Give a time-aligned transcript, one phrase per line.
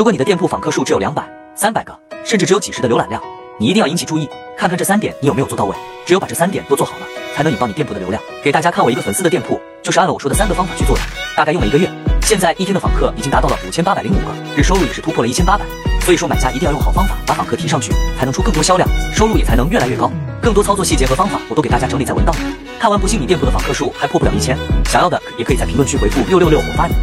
[0.00, 1.22] 如果你的店铺访客数只有两百、
[1.54, 1.92] 三百个，
[2.24, 3.22] 甚至只有几十的浏览量，
[3.58, 4.26] 你一定要引起注意，
[4.56, 5.76] 看看这三点你有没有做到位。
[6.06, 8.22] 只有把这三点都做好了，才能引爆你店铺的流量。
[8.42, 11.02] 给大家看我一个粉丝的店铺，就是按了我说的三个方法去做的，
[11.36, 11.86] 大概用了一个月，
[12.22, 15.66] 现在一天的访客已经达到了五千八百零五个，日收入也是突破了一千八百。
[16.00, 20.10] 所以说，买家一定要用好方法把访客提上去，才能出更多销量，收入也才能越来越高。
[20.40, 22.38] 更多操作细节和方法，我都给大家整理在文档里。
[22.80, 24.56] 看完不信你店铺的访客数还破不了一千，
[24.86, 26.94] 想要的也可以在评论区回复六六六，我发你。